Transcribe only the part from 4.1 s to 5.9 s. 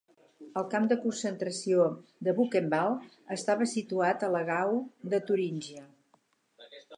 a la Gau de Turíngia.